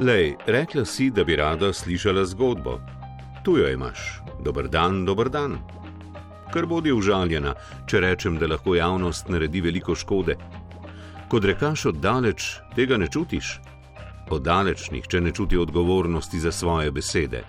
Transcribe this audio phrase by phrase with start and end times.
[0.00, 2.80] Lej, rekla si, da bi rada slišala zgodbo.
[3.44, 4.20] Tu jo imaš.
[4.44, 5.58] Dober dan, dober dan.
[6.52, 7.52] Kar bodi užaljena,
[7.86, 10.38] če rečem, da lahko javnost naredi veliko škode.
[11.28, 13.58] Kot rekaš oddaleč, tega ne čutiš.
[14.30, 17.44] Oddaleč nihče ne čuti odgovornosti za svoje besede.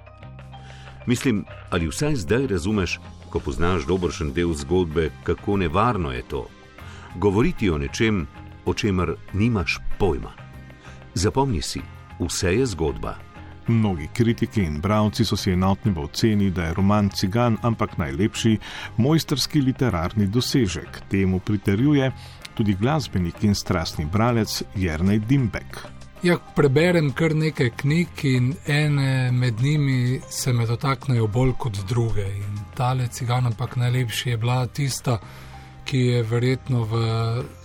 [1.07, 2.99] Mislim, ali vsaj zdaj razumeš,
[3.29, 6.43] ko poznaš dobršen del zgodbe, kako nevarno je to.
[7.15, 8.27] Govoriti o nečem,
[8.65, 10.35] o čemer nimaš pojma.
[11.13, 11.81] Zapomni si,
[12.25, 13.15] vse je zgodba.
[13.67, 18.57] Mnogi kritiki in bravci so si enotni v oceni, da je roman Cigan, ampak najlepši
[18.97, 21.01] mojsterski literarni dosežek.
[21.09, 22.11] Temu pritrjuje
[22.53, 25.81] tudi glasbenik in strastni bralec Jrnej Dimbek.
[26.23, 32.25] Ja, preberem kar nekaj knjig in ene med njimi se me dotaknejo bolj kot druge.
[32.37, 35.17] In tale cigan, ampak najlepši je bila tista,
[35.85, 36.99] ki je verjetno v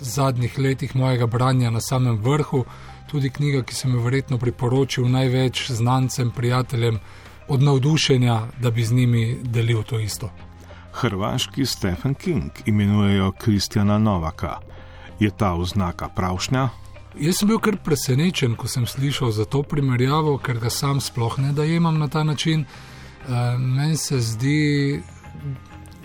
[0.01, 2.65] zadnjih letih mojega branja na samem vrhu
[3.11, 6.99] tudi knjiga, ki sem jo verjetno priporočil največ znancem, prijateljem,
[7.49, 10.31] od navdušenja, da bi z njimi delil to isto.
[10.93, 14.59] Hrvaški Stephen King imenujejo Kristjana Novaka.
[15.21, 16.69] Je ta oznaka pravšnja?
[17.19, 21.39] Jaz sem bil kar presenečen, ko sem slišal za to primerjavo, ker ga sam sploh
[21.39, 22.65] ne dajemam na ta način.
[22.65, 25.03] E, meni se zdi,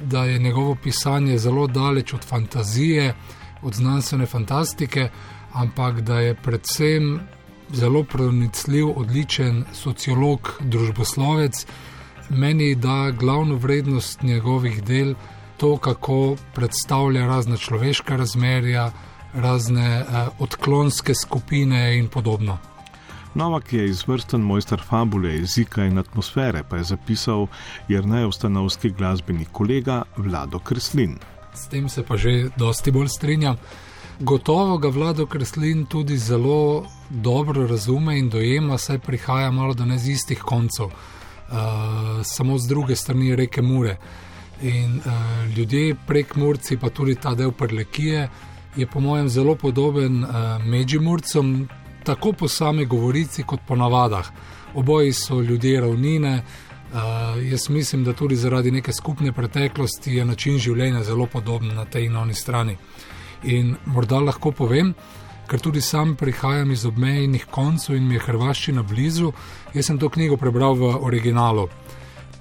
[0.04, 3.14] da je njegovo pisanje zelo daleč od fantazije,
[3.62, 5.10] od znanstvene fantastike,
[5.54, 7.20] ampak da je predvsem
[7.74, 11.66] zelo pronicljiv, odličen sociolog, družboslovec.
[12.30, 15.16] Meni da glavno vrednost njegovih del
[15.58, 18.92] to, kako predstavlja razne človeške razmerja,
[19.34, 22.58] razne eh, odklonske skupine in podobno.
[23.34, 27.48] Novak je izvrsten mojster fabule, jezika in atmosfere, pa je zapisal
[27.88, 31.16] Jrnej ustanovski glasbeni kolega Vlado Kreslin.
[31.54, 33.56] S tem se pa že dosti bolj strinjam.
[34.20, 39.98] Gotovo ga vlado Kreslin tudi zelo dobro razume in dojema, saj prihaja malo do ne
[39.98, 40.94] z istih koncev, uh,
[42.24, 43.98] samo z druge strani reke Mure.
[44.62, 48.30] In uh, ljudje prek Murci, pa tudi ta del Prlekije,
[48.76, 50.30] je po mojem zelo podoben uh,
[50.66, 51.68] Međimurcem,
[52.04, 54.32] tako po sami govorici, kot po navadah.
[54.74, 56.44] Oboji so ljudje ravnine.
[56.94, 57.00] Uh,
[57.52, 62.06] jaz mislim, da tudi zaradi neke skupne preteklosti je način življenja zelo podoben na tej
[62.06, 62.78] in oni strani.
[63.44, 64.94] In morda lahko povem,
[65.50, 69.34] ker tudi sam prihajam iz obmejnih koncev in mi je Hrvaščina blizu,
[69.74, 71.68] jaz sem to knjigo prebral v originalu.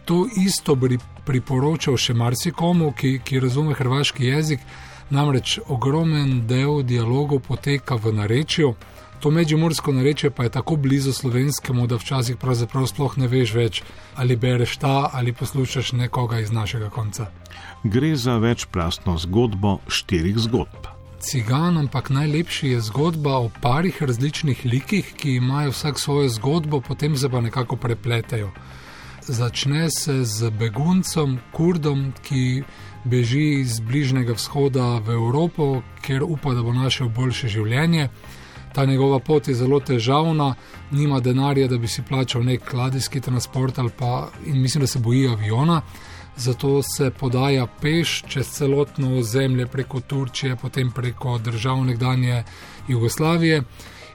[0.05, 4.63] To isto bi priporočal še marsikomu, ki, ki razume hrvaški jezik,
[5.11, 8.75] namreč ogromen del dialogov poteka v narečju.
[9.21, 13.83] To međimursko narečje pa je tako blizu slovenskemu, da včasih pravzaprav sploh ne veš več,
[14.17, 17.27] ali bereš ta ali poslušaš nekoga iz našega konca.
[17.85, 20.89] Gre za večplastno zgodbo štirih zgodb.
[21.21, 27.17] Cigan, ampak najlepši je zgodba o parih različnih likih, ki imajo vsak svojo zgodbo, potem
[27.17, 28.51] se pa nekako prepletajo.
[29.29, 32.63] Začne se z beguncem, kurdom, ki
[33.05, 38.09] beži iz Bližnjega vzhoda v Evropo, ker upa, da bo našel boljše življenje
[38.73, 40.55] ta njegova pot je zelo težavna,
[40.91, 44.99] nima denarja, da bi si plačal nek ladijski transport ali pa in mislim, da se
[44.99, 45.83] boji aviona.
[46.37, 52.45] Zato se podaja peš čez celotno ozemlje, preko Turčije, potem preko držav nekdanje
[52.89, 53.63] Jugoslavije,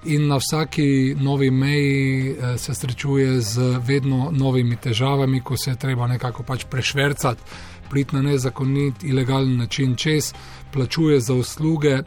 [0.05, 5.75] in na vsaki novi meji eh, se srečuje z vedno novimi težavami, ko se je
[5.75, 7.41] treba nekako pač prešvrcati,
[7.89, 10.33] priti na nezakonit, ilegalen način čez,
[10.73, 11.97] plačuje za usluge,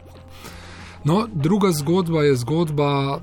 [1.09, 3.21] No, druga zgodba je zgodba uh,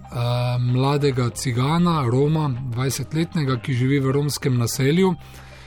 [0.74, 5.12] mladega cigana, Roma, 20-letnega, ki živi v romskem naselju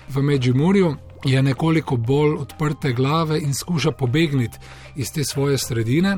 [0.09, 4.59] v Međimurju, je nekoliko bolj odprte glave in skuša pobegniti
[4.95, 6.17] iz te svoje sredine.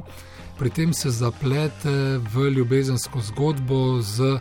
[0.57, 4.39] Pri tem se zaplete v ljubezensko zgodbo z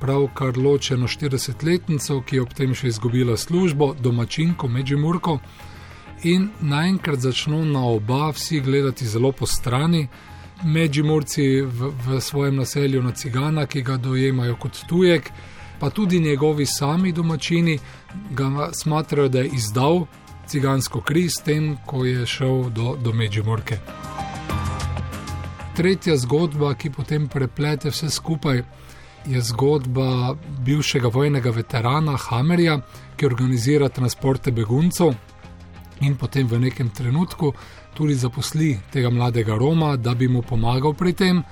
[0.00, 5.38] pravkar ločeno 40-letnico, ki je ob tem še izgubila službo, domačinko Međimurko.
[6.22, 10.08] In naenkrat začnejo na oba vsi gledati zelo po strani.
[10.64, 15.30] Međimurci v, v svojem naselju na Cigana, ki ga dojemajo kot tujek,
[15.80, 17.78] pa tudi njegovi sami domačini
[18.30, 20.06] ga smatrajo, da je izdal
[20.46, 23.78] cigansko kri s tem, ko je šel do, do Međimurke.
[25.76, 28.62] Tretja zgodba, ki potem preplete vse skupaj,
[29.26, 32.80] je zgodba bivšega vojnega veterana Hamerja,
[33.16, 35.14] ki organizira transporte beguncev
[36.00, 37.52] in potem v nekem trenutku
[37.94, 41.42] tudi zaposli tega mladega Roma, da bi mu pomagal pri tem.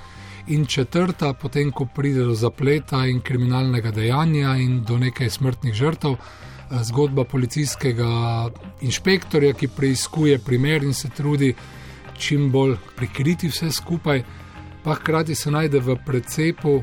[0.47, 6.13] In četrta, potem ko pride do zapleta in kriminalnega dejanja in do nekaj smrtnih žrtev,
[6.13, 8.51] eh, zgodba policijskega
[8.81, 11.55] inšpektorja, ki preiskuje primer in se trudi
[12.19, 14.23] čim bolj prikriti vse skupaj,
[14.85, 16.83] pa hkrati se najde v precepu,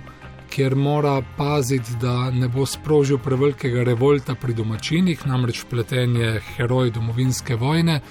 [0.51, 6.91] kjer mora paziti, da ne bo sprožil prevelikega revolta pri domačinih, namreč vpleten je heroj
[6.91, 8.01] domovinske vojne,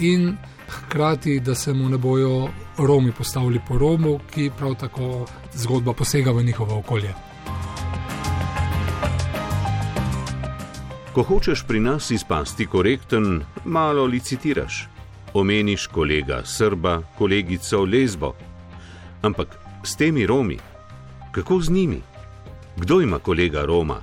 [0.00, 0.36] in
[0.68, 2.48] hkrati, da se mu ne bojo
[2.78, 7.14] Romi postavili po Romu, ki prav tako zgodba posega v njihovo okolje.
[11.12, 14.88] Ko hočeš pri nas izpasti korekten, malo licitiraš.
[15.34, 18.34] Omeniš kolega Srba, kolegico Lesbo.
[19.22, 20.58] Ampak s temi Romi,
[21.32, 22.00] kako z njimi?
[22.76, 24.00] Kdo ima kolega Roma?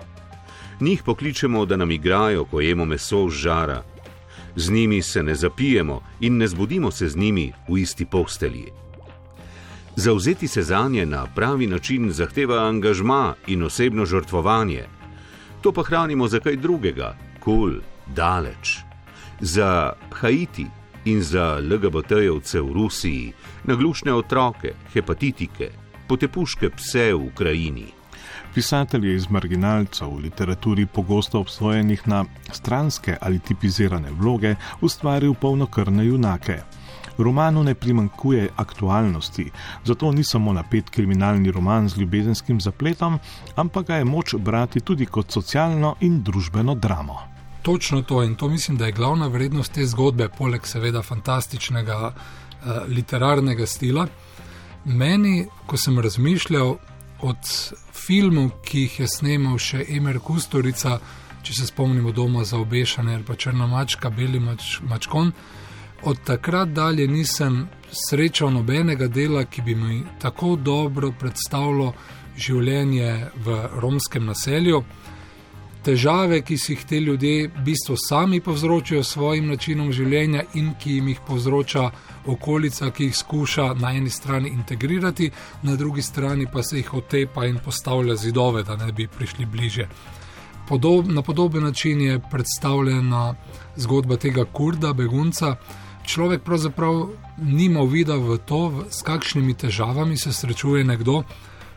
[0.81, 3.83] Njih pokličemo, da nam igrajo, ko jemo meso z žara.
[4.55, 8.65] Z njimi se ne zapijemo in ne zbudimo se z njimi v isti postelji.
[9.95, 14.83] Zauzeti se za nje na pravi način zahteva angažma in osebno žrtvovanje.
[15.61, 17.79] To pa hranimo za kaj drugega, kul, cool,
[18.15, 18.77] daleč.
[19.39, 20.65] Za Haiti
[21.05, 23.33] in za LGBT-jevce v Rusiji,
[23.63, 25.71] naglušne otroke, hepatitike,
[26.09, 27.88] potepuške pse v Ukrajini.
[28.53, 36.06] Pisatelj je iz marginalcev v literaturi pogosto obsojenih na stranske ali tipizirane vloge ustvaril polnokrvne
[36.06, 36.61] junake.
[37.17, 39.51] Romanu ne primankuje aktualnosti,
[39.85, 43.19] zato ni samo napet kriminalni roman z ljubezenskim zapletom,
[43.55, 47.19] ampak ga je moč brati tudi kot socialno in družbeno dramo.
[47.62, 52.13] Točno to in to mislim, da je glavna vrednost te zgodbe, poleg seveda fantastičnega uh,
[52.88, 54.07] literarnega stila.
[54.85, 56.77] Meni, ko sem razmišljal
[57.21, 57.37] od
[57.93, 60.99] filmov, ki jih je snemal še Emer Kustorica,
[61.43, 65.31] če se spomnimo doma za obešanje ali pa Črna mačka, Beli mač, mačkon,
[66.03, 71.93] od takrat dalje nisem srečal nobenega dela, ki bi mi tako dobro predstavljalo
[72.37, 73.11] življenje
[73.45, 74.83] v romskem naselju
[75.83, 80.73] težave, ki si jih te ljudje v bistvu sami povzročajo s svojim načinom življenja in
[80.79, 81.89] ki jim jih povzroča
[82.25, 85.31] okolica, ki jih skuša na eni strani integrirati,
[85.63, 89.87] na drugi strani pa se jih otepa in postavlja zidove, da ne bi prišli bliže.
[90.69, 93.35] Podob, na podoben način je predstavljena
[93.75, 95.55] zgodba tega kurda, begunca.
[96.05, 101.23] Človek pravzaprav nima vida v to, s kakšnimi težavami se srečuje nekdo,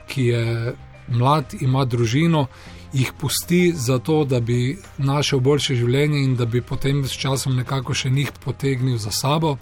[0.09, 0.75] ki je
[1.09, 2.47] mlad, ima družino
[2.93, 7.57] jih pusti za to, da bi našel boljše življenje in da bi potem s časom
[7.57, 9.57] nekako še njih potegnil za sabo.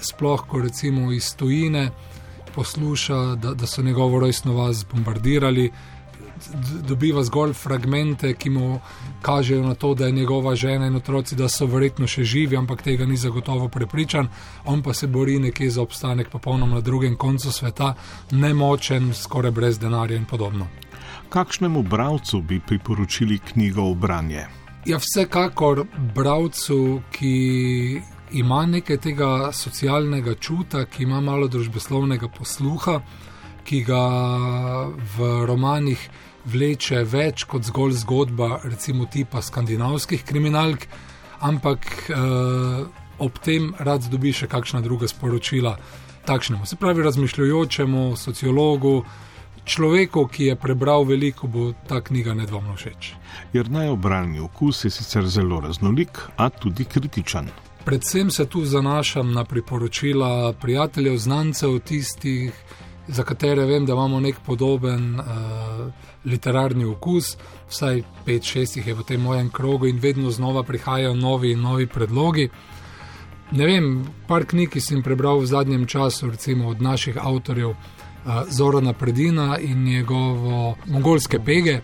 [0.00, 1.90] Sploh, ko recimo iz tujine
[2.54, 5.70] posluša, da, da so njegovo rojstno vas bombardirali,
[6.88, 8.78] dobiva zgolj fragmente, ki mu
[9.24, 12.84] kažejo na to, da je njegova žena in otroci, da so verjetno še živi, ampak
[12.84, 14.28] tega ni zagotovo prepričan.
[14.64, 17.94] On pa se bori nekje za obstanek popolnoma na drugem koncu sveta,
[18.30, 20.68] nemočen, skoraj brez denarja in podobno
[21.28, 24.44] kakšnemu bralcu bi priporočili knjigo v branje?
[24.86, 25.84] Ja, vsekakor
[26.14, 28.00] bralcu, ki
[28.32, 33.00] ima nekaj tega socialnega čuta, ki ima malo družboslovnega posluha,
[33.66, 34.02] ki ga
[35.16, 36.08] v romanih
[36.46, 40.86] vleče več kot zgolj zgodba, recimo tipa skandinavskih kriminalk,
[41.42, 42.86] ampak eh,
[43.18, 45.76] ob tem rad dobi še kakšna druga sporočila.
[46.26, 49.04] Takšnemu, se pravi, razmišljujočemu sociologu,
[49.66, 53.12] človeku, ki je prebral veliko, bo ta knjiga nedvomno všeč.
[53.52, 57.50] Jer naj obrani okus je sicer zelo raznolik, a tudi kritičen.
[57.84, 62.52] Predvsem se tu zanašam na priporočila prijateljev, znancev, tistih,
[63.08, 65.26] za katere vem, da imamo nek podoben uh,
[66.24, 67.36] literarni okus.
[67.68, 71.60] Vsaj pet, šest jih je v tem mojem krogu in vedno znova prihajajo novi in
[71.60, 72.48] novi predlogi.
[73.50, 77.76] Ne vem, par knjig, sem prebral v zadnjem času, recimo od naših avtorjev,
[78.50, 81.80] Zorana Predina in njegovo mongolske pege.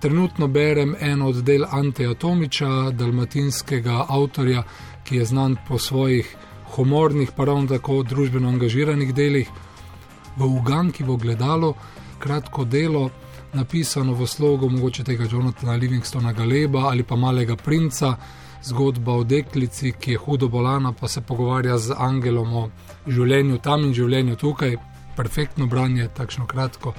[0.00, 4.62] Trenutno berem eno od del Anteja Tomiča, dalmatinskega avtorja,
[5.04, 6.36] ki je znan po svojih
[6.74, 9.50] humornih, pa ravno tako družbeno angažiranih delih.
[10.36, 11.74] V Uganki v gledalu
[12.18, 13.10] kratko delo,
[13.52, 18.16] napisano v slogu mogoče tega Jonathana Livingstona Galeba ali pa malega princa,
[18.62, 22.68] zgodba o deklici, ki je hudo bolana, pa se pogovarja z angelom o
[23.06, 24.76] življenju tam in življenju tukaj
[25.16, 26.94] perfektno branje, takšno kratko.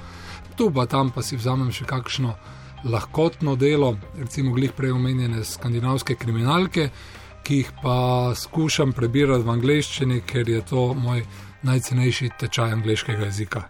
[0.57, 2.35] Tu pa tam pa si vzamem še kakšno
[2.83, 6.89] lahkotno delo, recimo glih prej omenjene skandinavske kriminalke,
[7.43, 7.97] ki jih pa
[8.35, 11.23] skušam prebirati v angleščini, ker je to moj
[11.63, 13.69] najcenejši tečaj angliškega jezika.